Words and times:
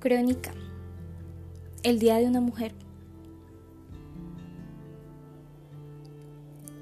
Crónica. 0.00 0.52
El 1.82 1.98
Día 1.98 2.18
de 2.18 2.26
una 2.26 2.40
Mujer. 2.40 2.72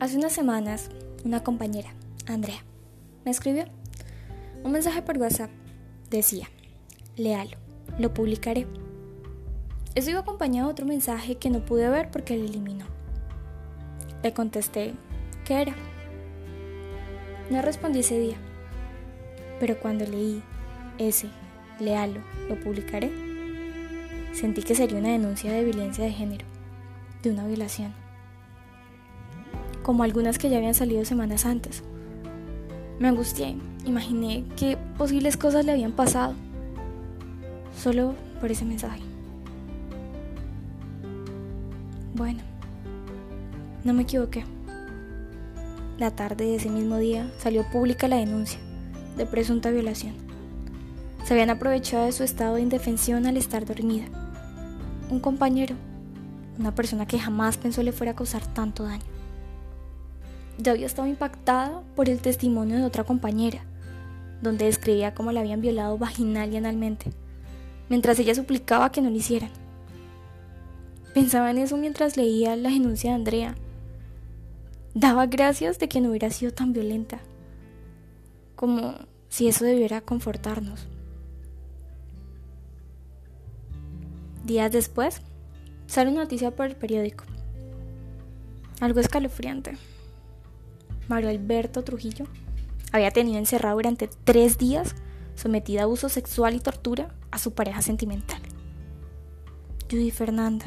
Hace 0.00 0.16
unas 0.16 0.32
semanas, 0.32 0.90
una 1.24 1.44
compañera, 1.44 1.94
Andrea, 2.26 2.64
me 3.24 3.30
escribió 3.30 3.66
un 4.64 4.72
mensaje 4.72 5.00
por 5.02 5.16
WhatsApp. 5.18 5.50
Decía, 6.10 6.48
léalo, 7.16 7.56
lo 8.00 8.12
publicaré. 8.12 8.66
Eso 9.94 10.10
iba 10.10 10.20
acompañado 10.20 10.66
de 10.66 10.72
otro 10.72 10.86
mensaje 10.86 11.36
que 11.36 11.50
no 11.50 11.64
pude 11.64 11.88
ver 11.88 12.10
porque 12.10 12.36
lo 12.36 12.44
eliminó. 12.44 12.86
Le 14.24 14.34
contesté, 14.34 14.92
¿qué 15.44 15.62
era? 15.62 15.76
No 17.48 17.62
respondí 17.62 18.00
ese 18.00 18.18
día, 18.18 18.36
pero 19.60 19.78
cuando 19.78 20.04
leí 20.04 20.42
ese, 20.98 21.28
léalo, 21.80 22.20
lo 22.48 22.58
publicaré, 22.60 23.10
sentí 24.32 24.62
que 24.62 24.74
sería 24.74 24.98
una 24.98 25.10
denuncia 25.10 25.52
de 25.52 25.64
violencia 25.64 26.04
de 26.04 26.12
género, 26.12 26.46
de 27.22 27.30
una 27.30 27.46
violación, 27.46 27.92
como 29.82 30.02
algunas 30.02 30.38
que 30.38 30.50
ya 30.50 30.58
habían 30.58 30.74
salido 30.74 31.04
semanas 31.04 31.46
antes. 31.46 31.82
Me 32.98 33.08
angustié, 33.08 33.56
imaginé 33.84 34.44
qué 34.56 34.78
posibles 34.96 35.36
cosas 35.36 35.64
le 35.64 35.72
habían 35.72 35.92
pasado, 35.92 36.34
solo 37.76 38.14
por 38.40 38.50
ese 38.50 38.64
mensaje. 38.64 39.02
Bueno, 42.14 42.40
no 43.82 43.92
me 43.92 44.02
equivoqué. 44.02 44.44
La 45.98 46.10
tarde 46.10 46.44
de 46.44 46.56
ese 46.56 46.70
mismo 46.70 46.98
día 46.98 47.30
salió 47.38 47.64
pública 47.70 48.08
la 48.08 48.16
denuncia 48.16 48.58
de 49.16 49.26
presunta 49.26 49.70
violación. 49.70 50.23
Se 51.24 51.32
habían 51.32 51.48
aprovechado 51.48 52.04
de 52.04 52.12
su 52.12 52.22
estado 52.22 52.56
de 52.56 52.60
indefensión 52.60 53.26
al 53.26 53.38
estar 53.38 53.64
dormida. 53.64 54.04
Un 55.08 55.20
compañero, 55.20 55.74
una 56.58 56.74
persona 56.74 57.06
que 57.06 57.18
jamás 57.18 57.56
pensó 57.56 57.82
le 57.82 57.92
fuera 57.92 58.12
a 58.12 58.16
causar 58.16 58.46
tanto 58.46 58.84
daño. 58.84 59.04
Yo 60.58 60.72
había 60.72 60.84
estado 60.84 61.08
impactada 61.08 61.82
por 61.96 62.10
el 62.10 62.20
testimonio 62.20 62.76
de 62.76 62.84
otra 62.84 63.04
compañera, 63.04 63.64
donde 64.42 64.66
describía 64.66 65.14
cómo 65.14 65.32
la 65.32 65.40
habían 65.40 65.62
violado 65.62 65.96
vaginal 65.96 66.52
y 66.52 66.58
analmente, 66.58 67.10
mientras 67.88 68.18
ella 68.18 68.34
suplicaba 68.34 68.92
que 68.92 69.00
no 69.00 69.08
lo 69.08 69.16
hicieran. 69.16 69.50
Pensaba 71.14 71.50
en 71.50 71.58
eso 71.58 71.78
mientras 71.78 72.18
leía 72.18 72.54
la 72.54 72.68
denuncia 72.68 73.10
de 73.10 73.16
Andrea. 73.16 73.54
Daba 74.92 75.24
gracias 75.24 75.78
de 75.78 75.88
que 75.88 76.02
no 76.02 76.10
hubiera 76.10 76.28
sido 76.28 76.52
tan 76.52 76.74
violenta 76.74 77.20
como 78.56 78.94
si 79.28 79.48
eso 79.48 79.64
debiera 79.64 80.02
confortarnos. 80.02 80.86
Días 84.44 84.70
después, 84.70 85.22
sale 85.86 86.10
una 86.10 86.24
noticia 86.24 86.50
por 86.50 86.66
el 86.66 86.76
periódico. 86.76 87.24
Algo 88.80 89.00
escalofriante. 89.00 89.78
Mario 91.08 91.30
Alberto 91.30 91.82
Trujillo 91.82 92.26
había 92.92 93.10
tenido 93.10 93.38
encerrado 93.38 93.76
durante 93.76 94.08
tres 94.24 94.58
días, 94.58 94.94
sometida 95.34 95.80
a 95.80 95.84
abuso 95.84 96.10
sexual 96.10 96.54
y 96.54 96.60
tortura, 96.60 97.08
a 97.30 97.38
su 97.38 97.54
pareja 97.54 97.80
sentimental. 97.80 98.40
Judy 99.90 100.10
Fernanda, 100.10 100.66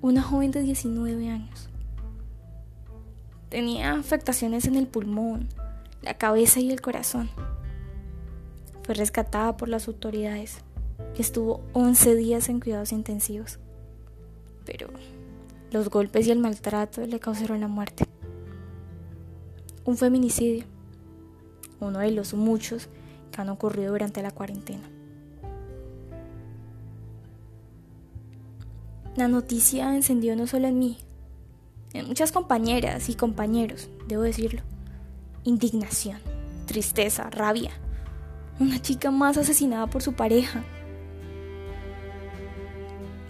una 0.00 0.22
joven 0.22 0.50
de 0.50 0.62
19 0.62 1.28
años. 1.28 1.68
Tenía 3.50 3.92
afectaciones 3.92 4.66
en 4.66 4.76
el 4.76 4.86
pulmón, 4.86 5.48
la 6.00 6.14
cabeza 6.14 6.60
y 6.60 6.70
el 6.70 6.80
corazón. 6.80 7.28
Fue 8.82 8.94
rescatada 8.94 9.58
por 9.58 9.68
las 9.68 9.88
autoridades 9.88 10.62
estuvo 11.22 11.60
11 11.72 12.14
días 12.16 12.48
en 12.48 12.60
cuidados 12.60 12.92
intensivos. 12.92 13.58
Pero 14.64 14.88
los 15.70 15.88
golpes 15.90 16.26
y 16.26 16.30
el 16.30 16.38
maltrato 16.38 17.06
le 17.06 17.20
causaron 17.20 17.60
la 17.60 17.68
muerte. 17.68 18.04
Un 19.84 19.96
feminicidio, 19.96 20.64
uno 21.80 22.00
de 22.00 22.10
los 22.10 22.34
muchos 22.34 22.88
que 23.32 23.40
han 23.40 23.48
ocurrido 23.48 23.92
durante 23.92 24.22
la 24.22 24.30
cuarentena. 24.30 24.88
La 29.16 29.28
noticia 29.28 29.94
encendió 29.94 30.36
no 30.36 30.46
solo 30.46 30.68
en 30.68 30.78
mí, 30.78 30.98
en 31.94 32.06
muchas 32.06 32.32
compañeras 32.32 33.08
y 33.08 33.14
compañeros, 33.14 33.88
debo 34.06 34.22
decirlo 34.22 34.62
indignación, 35.44 36.18
tristeza, 36.66 37.30
rabia. 37.30 37.70
Una 38.60 38.80
chica 38.82 39.10
más 39.10 39.38
asesinada 39.38 39.86
por 39.86 40.02
su 40.02 40.12
pareja. 40.12 40.64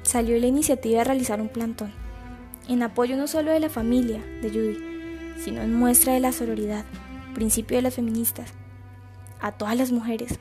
Salió 0.09 0.39
la 0.39 0.47
iniciativa 0.47 1.01
de 1.01 1.05
realizar 1.05 1.39
un 1.39 1.51
plantón, 1.51 1.93
en 2.67 2.83
apoyo 2.83 3.15
no 3.19 3.27
solo 3.27 3.51
de 3.51 3.61
la 3.61 3.69
familia 3.69 4.25
de 4.41 4.49
Judy, 4.49 4.79
sino 5.39 5.61
en 5.61 5.75
muestra 5.75 6.15
de 6.15 6.21
la 6.21 6.33
sororidad, 6.33 6.87
principio 7.35 7.77
de 7.77 7.83
las 7.83 7.97
feministas, 7.97 8.55
a 9.39 9.53
todas 9.53 9.77
las 9.77 9.93
mujeres, 9.93 10.39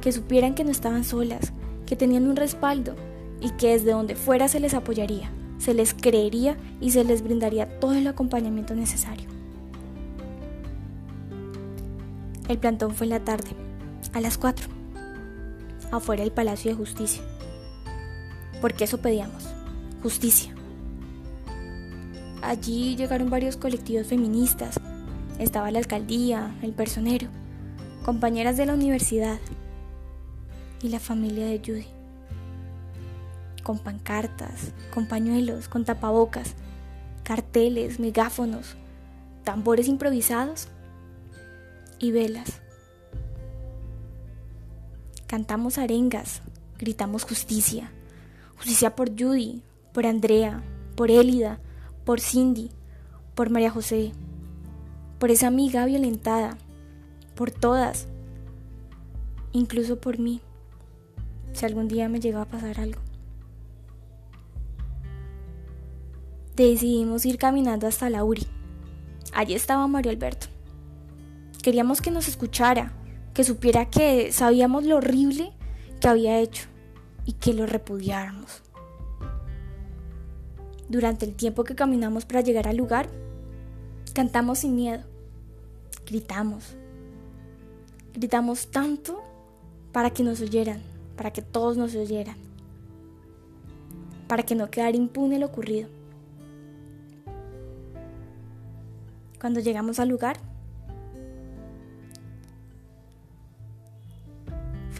que 0.00 0.10
supieran 0.10 0.56
que 0.56 0.64
no 0.64 0.72
estaban 0.72 1.04
solas, 1.04 1.52
que 1.86 1.94
tenían 1.94 2.26
un 2.26 2.34
respaldo 2.34 2.96
y 3.40 3.50
que 3.50 3.68
desde 3.68 3.92
donde 3.92 4.16
fuera 4.16 4.48
se 4.48 4.58
les 4.58 4.74
apoyaría, 4.74 5.30
se 5.58 5.72
les 5.72 5.94
creería 5.94 6.56
y 6.80 6.90
se 6.90 7.04
les 7.04 7.22
brindaría 7.22 7.78
todo 7.78 7.92
el 7.92 8.08
acompañamiento 8.08 8.74
necesario. 8.74 9.28
El 12.48 12.58
plantón 12.58 12.96
fue 12.96 13.04
en 13.04 13.10
la 13.10 13.24
tarde, 13.24 13.50
a 14.12 14.20
las 14.20 14.36
4, 14.36 14.66
afuera 15.92 16.24
del 16.24 16.32
Palacio 16.32 16.72
de 16.72 16.76
Justicia. 16.76 17.22
Porque 18.60 18.84
eso 18.84 18.98
pedíamos, 18.98 19.44
justicia. 20.02 20.54
Allí 22.42 22.96
llegaron 22.96 23.30
varios 23.30 23.56
colectivos 23.56 24.06
feministas. 24.06 24.80
Estaba 25.38 25.70
la 25.70 25.78
alcaldía, 25.78 26.54
el 26.62 26.72
personero, 26.72 27.28
compañeras 28.04 28.56
de 28.56 28.66
la 28.66 28.74
universidad 28.74 29.38
y 30.82 30.88
la 30.88 31.00
familia 31.00 31.46
de 31.46 31.58
Judy. 31.58 31.86
Con 33.62 33.78
pancartas, 33.78 34.72
con 34.92 35.06
pañuelos, 35.06 35.68
con 35.68 35.84
tapabocas, 35.84 36.54
carteles, 37.22 38.00
megáfonos, 38.00 38.76
tambores 39.44 39.86
improvisados 39.88 40.68
y 41.98 42.10
velas. 42.10 42.60
Cantamos 45.26 45.78
arengas, 45.78 46.40
gritamos 46.78 47.24
justicia. 47.24 47.92
Justicia 48.60 48.94
por 48.94 49.08
Judy, 49.18 49.62
por 49.94 50.04
Andrea, 50.04 50.62
por 50.94 51.10
Élida, 51.10 51.58
por 52.04 52.20
Cindy, 52.20 52.70
por 53.34 53.48
María 53.48 53.70
José, 53.70 54.12
por 55.18 55.30
esa 55.30 55.46
amiga 55.46 55.86
violentada, 55.86 56.58
por 57.34 57.50
todas, 57.50 58.06
incluso 59.52 59.98
por 59.98 60.18
mí, 60.18 60.42
si 61.54 61.64
algún 61.64 61.88
día 61.88 62.10
me 62.10 62.20
llegaba 62.20 62.42
a 62.42 62.48
pasar 62.48 62.78
algo. 62.80 63.00
Decidimos 66.54 67.24
ir 67.24 67.38
caminando 67.38 67.86
hasta 67.86 68.10
la 68.10 68.24
URI. 68.24 68.46
Allí 69.32 69.54
estaba 69.54 69.86
Mario 69.86 70.12
Alberto. 70.12 70.48
Queríamos 71.62 72.02
que 72.02 72.10
nos 72.10 72.28
escuchara, 72.28 72.92
que 73.32 73.42
supiera 73.42 73.88
que 73.88 74.32
sabíamos 74.32 74.84
lo 74.84 74.96
horrible 74.98 75.50
que 75.98 76.08
había 76.08 76.38
hecho 76.40 76.68
y 77.24 77.32
que 77.32 77.54
lo 77.54 77.66
repudiáramos. 77.66 78.62
Durante 80.88 81.24
el 81.24 81.34
tiempo 81.34 81.64
que 81.64 81.74
caminamos 81.74 82.24
para 82.24 82.40
llegar 82.40 82.66
al 82.66 82.76
lugar, 82.76 83.08
cantamos 84.14 84.60
sin 84.60 84.74
miedo, 84.74 85.04
gritamos. 86.06 86.76
Gritamos 88.14 88.70
tanto 88.70 89.22
para 89.92 90.10
que 90.10 90.24
nos 90.24 90.40
oyeran, 90.40 90.82
para 91.16 91.32
que 91.32 91.42
todos 91.42 91.76
nos 91.76 91.94
oyeran, 91.94 92.36
para 94.26 94.42
que 94.42 94.56
no 94.56 94.70
quedara 94.70 94.96
impune 94.96 95.38
lo 95.38 95.46
ocurrido. 95.46 95.88
Cuando 99.38 99.60
llegamos 99.60 100.00
al 100.00 100.08
lugar, 100.08 100.36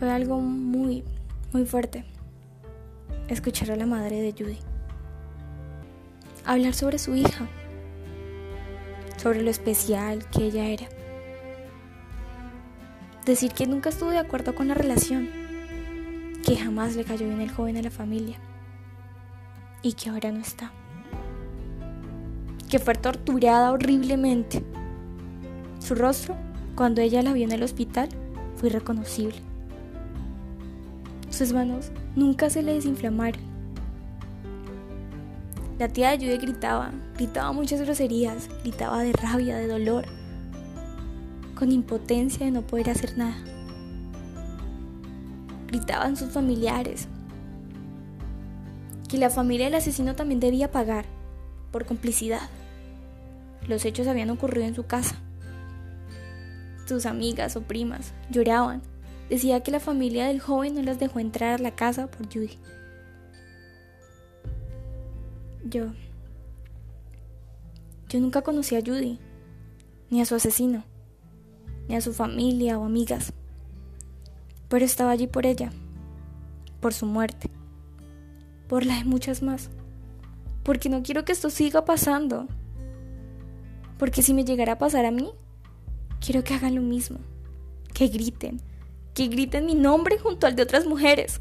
Fue 0.01 0.11
algo 0.11 0.41
muy, 0.41 1.05
muy 1.53 1.65
fuerte 1.67 2.05
escuchar 3.29 3.71
a 3.73 3.77
la 3.77 3.87
madre 3.87 4.21
de 4.21 4.33
Judy 4.33 4.59
hablar 6.45 6.75
sobre 6.75 6.99
su 6.99 7.15
hija, 7.15 7.47
sobre 9.17 9.43
lo 9.43 9.51
especial 9.51 10.27
que 10.31 10.45
ella 10.45 10.67
era. 10.67 10.87
Decir 13.25 13.53
que 13.53 13.67
nunca 13.67 13.91
estuvo 13.91 14.11
de 14.11 14.19
acuerdo 14.19 14.55
con 14.55 14.69
la 14.69 14.75
relación, 14.75 15.29
que 16.45 16.57
jamás 16.57 16.97
le 16.97 17.05
cayó 17.05 17.27
bien 17.27 17.41
el 17.41 17.51
joven 17.51 17.77
a 17.77 17.83
la 17.83 17.91
familia 17.91 18.39
y 19.83 19.93
que 19.93 20.11
ahora 20.11 20.33
no 20.33 20.41
está. 20.41 20.73
Que 22.69 22.79
fue 22.79 22.95
torturada 22.95 23.73
horriblemente. 23.73 24.65
Su 25.81 25.95
rostro, 25.95 26.37
cuando 26.75 27.01
ella 27.01 27.23
la 27.23 27.33
vio 27.33 27.45
en 27.45 27.53
el 27.53 27.63
hospital, 27.63 28.09
fue 28.57 28.69
irreconocible 28.69 29.50
sus 31.41 31.55
manos 31.55 31.91
nunca 32.17 32.51
se 32.51 32.63
le 32.63 32.75
desinflamaron. 32.75 33.41
La 35.79 35.89
tía 35.89 36.11
de 36.11 36.19
Judy 36.19 36.37
gritaba, 36.37 36.91
gritaba 37.17 37.53
muchas 37.53 37.81
groserías, 37.81 38.51
gritaba 38.63 39.03
de 39.03 39.15
rabia, 39.15 39.57
de 39.57 39.67
dolor, 39.67 40.05
con 41.55 41.73
impotencia 41.73 42.45
de 42.45 42.53
no 42.53 42.61
poder 42.61 42.91
hacer 42.91 43.17
nada. 43.17 43.39
Gritaban 45.69 46.15
sus 46.15 46.29
familiares, 46.29 47.09
que 49.09 49.17
la 49.17 49.31
familia 49.31 49.65
del 49.65 49.77
asesino 49.77 50.15
también 50.15 50.41
debía 50.41 50.71
pagar 50.71 51.07
por 51.73 51.87
complicidad. 51.87 52.51
Los 53.67 53.87
hechos 53.87 54.07
habían 54.09 54.29
ocurrido 54.29 54.67
en 54.67 54.75
su 54.75 54.85
casa. 54.85 55.15
Sus 56.85 57.07
amigas 57.07 57.57
o 57.57 57.63
primas 57.63 58.13
lloraban. 58.29 58.83
Decía 59.31 59.63
que 59.63 59.71
la 59.71 59.79
familia 59.79 60.27
del 60.27 60.41
joven 60.41 60.75
no 60.75 60.83
las 60.83 60.99
dejó 60.99 61.21
entrar 61.21 61.55
a 61.55 61.63
la 61.63 61.77
casa 61.77 62.11
por 62.11 62.27
Judy. 62.27 62.59
Yo... 65.65 65.93
Yo 68.09 68.19
nunca 68.19 68.43
conocí 68.43 68.75
a 68.75 68.81
Judy, 68.81 69.21
ni 70.11 70.21
a 70.21 70.25
su 70.25 70.35
asesino, 70.35 70.83
ni 71.89 71.95
a 71.95 72.01
su 72.01 72.13
familia 72.13 72.77
o 72.77 72.85
amigas. 72.85 73.33
Pero 74.69 74.85
estaba 74.85 75.13
allí 75.13 75.29
por 75.29 75.47
ella, 75.47 75.71
por 76.81 76.93
su 76.93 77.07
muerte, 77.07 77.51
por 78.69 78.85
la 78.85 78.99
de 78.99 79.05
muchas 79.05 79.43
más. 79.43 79.71
Porque 80.65 80.89
no 80.89 81.05
quiero 81.05 81.25
que 81.25 81.31
esto 81.31 81.51
siga 81.51 81.85
pasando. 81.85 82.49
Porque 83.97 84.23
si 84.23 84.35
me 84.35 84.45
llegara 84.45 84.73
a 84.73 84.79
pasar 84.79 85.05
a 85.05 85.13
mí, 85.13 85.31
quiero 86.19 86.43
que 86.43 86.55
hagan 86.55 86.75
lo 86.75 86.83
mismo. 86.83 87.19
Que 87.95 88.09
griten. 88.09 88.61
Que 89.15 89.29
griten 89.29 89.67
mi 89.67 89.75
nombre 89.75 90.19
junto 90.19 90.47
al 90.47 90.57
de 90.57 90.63
otras 90.63 90.87
mujeres. 90.87 91.41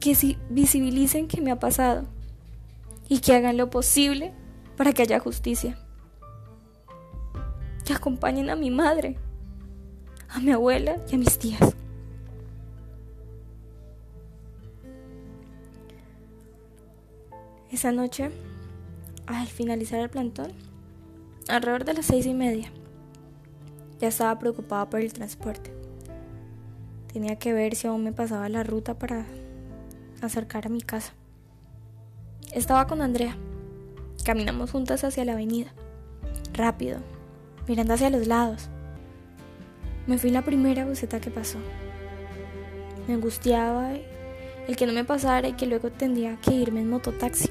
Que 0.00 0.14
si 0.14 0.38
visibilicen 0.50 1.28
que 1.28 1.40
me 1.40 1.50
ha 1.50 1.58
pasado. 1.58 2.06
Y 3.08 3.20
que 3.20 3.34
hagan 3.34 3.56
lo 3.56 3.70
posible 3.70 4.32
para 4.76 4.92
que 4.92 5.02
haya 5.02 5.20
justicia. 5.20 5.78
Que 7.84 7.92
acompañen 7.92 8.50
a 8.50 8.56
mi 8.56 8.70
madre, 8.70 9.16
a 10.28 10.40
mi 10.40 10.52
abuela 10.52 10.96
y 11.10 11.14
a 11.14 11.18
mis 11.18 11.38
tías. 11.38 11.74
Esa 17.70 17.90
noche, 17.90 18.30
al 19.26 19.46
finalizar 19.46 20.00
el 20.00 20.10
plantón, 20.10 20.52
alrededor 21.48 21.84
de 21.84 21.94
las 21.94 22.06
seis 22.06 22.26
y 22.26 22.34
media. 22.34 22.70
Ya 23.98 24.08
estaba 24.08 24.38
preocupada 24.38 24.90
por 24.90 25.00
el 25.00 25.12
transporte. 25.12 25.81
Tenía 27.12 27.36
que 27.36 27.52
ver 27.52 27.74
si 27.74 27.86
aún 27.86 28.04
me 28.04 28.12
pasaba 28.12 28.48
la 28.48 28.62
ruta 28.62 28.94
para 28.94 29.26
acercar 30.22 30.66
a 30.66 30.70
mi 30.70 30.80
casa. 30.80 31.12
Estaba 32.52 32.86
con 32.86 33.02
Andrea. 33.02 33.36
Caminamos 34.24 34.70
juntas 34.70 35.04
hacia 35.04 35.24
la 35.24 35.32
avenida. 35.32 35.72
Rápido, 36.54 37.00
mirando 37.68 37.94
hacia 37.94 38.08
los 38.08 38.26
lados. 38.26 38.70
Me 40.06 40.18
fui 40.18 40.30
la 40.30 40.42
primera 40.42 40.86
buceta 40.86 41.20
que 41.20 41.30
pasó. 41.30 41.58
Me 43.06 43.14
angustiaba 43.14 43.92
el 43.92 44.76
que 44.76 44.86
no 44.86 44.92
me 44.92 45.04
pasara 45.04 45.48
y 45.48 45.52
que 45.52 45.66
luego 45.66 45.90
tendría 45.90 46.36
que 46.36 46.54
irme 46.54 46.80
en 46.80 46.90
mototaxi. 46.90 47.48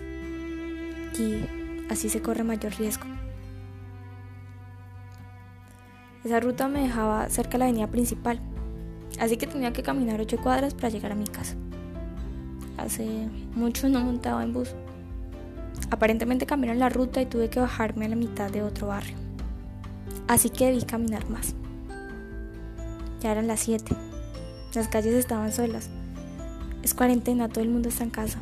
Y 1.20 1.46
así 1.90 2.10
se 2.10 2.22
corre 2.22 2.44
mayor 2.44 2.74
riesgo. 2.78 3.06
Esa 6.24 6.40
ruta 6.40 6.68
me 6.68 6.82
dejaba 6.82 7.30
cerca 7.30 7.54
de 7.54 7.58
la 7.60 7.66
avenida 7.66 7.88
principal, 7.88 8.40
así 9.20 9.38
que 9.38 9.48
tenía 9.48 9.74
que 9.74 9.84
caminar 9.84 10.20
ocho 10.22 10.38
cuadras 10.38 10.74
para 10.74 10.90
llegar 10.90 11.12
a 11.12 11.16
mi 11.16 11.28
casa. 11.28 11.56
Hace 12.78 13.06
mucho 13.56 13.90
no 13.90 14.02
montaba 14.02 14.44
en 14.44 14.54
bus. 14.54 14.74
Aparentemente 15.90 16.46
cambiaron 16.46 16.80
la 16.80 16.90
ruta 16.90 17.22
y 17.22 17.26
tuve 17.26 17.50
que 17.50 17.60
bajarme 17.60 18.06
a 18.06 18.10
la 18.10 18.16
mitad 18.16 18.50
de 18.50 18.64
otro 18.64 18.88
barrio. 18.88 19.16
Así 20.28 20.50
que 20.50 20.68
debí 20.68 20.82
caminar 20.84 21.30
más. 21.30 21.54
Ya 23.20 23.32
eran 23.32 23.48
las 23.48 23.60
7. 23.60 23.94
Las 24.74 24.88
calles 24.88 25.14
estaban 25.14 25.52
solas. 25.52 25.90
Es 26.82 26.94
cuarentena, 26.94 27.50
todo 27.50 27.64
el 27.64 27.70
mundo 27.70 27.90
está 27.90 28.04
en 28.04 28.10
casa. 28.10 28.40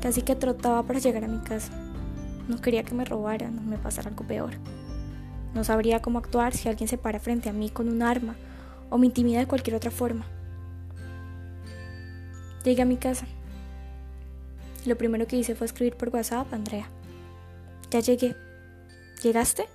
Casi 0.00 0.22
que 0.22 0.34
trotaba 0.34 0.82
para 0.82 0.98
llegar 0.98 1.24
a 1.24 1.28
mi 1.28 1.38
casa. 1.38 1.72
No 2.48 2.60
quería 2.60 2.82
que 2.82 2.94
me 2.94 3.04
robaran 3.04 3.58
o 3.58 3.62
me 3.62 3.78
pasara 3.78 4.10
algo 4.10 4.26
peor. 4.26 4.52
No 5.54 5.62
sabría 5.62 6.02
cómo 6.02 6.18
actuar 6.18 6.54
si 6.54 6.68
alguien 6.68 6.88
se 6.88 6.98
para 6.98 7.20
frente 7.20 7.48
a 7.48 7.52
mí 7.52 7.70
con 7.70 7.88
un 7.88 8.02
arma 8.02 8.34
o 8.94 8.98
me 8.98 9.06
intimida 9.06 9.40
de 9.40 9.48
cualquier 9.48 9.74
otra 9.74 9.90
forma. 9.90 10.24
Llegué 12.62 12.80
a 12.80 12.84
mi 12.84 12.96
casa. 12.96 13.26
Lo 14.86 14.96
primero 14.96 15.26
que 15.26 15.34
hice 15.34 15.56
fue 15.56 15.66
escribir 15.66 15.96
por 15.96 16.10
WhatsApp 16.10 16.52
a 16.52 16.54
Andrea. 16.54 16.88
Ya 17.90 17.98
llegué. 17.98 18.36
¿Llegaste? 19.20 19.66